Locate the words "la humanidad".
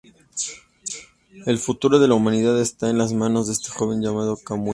2.07-2.59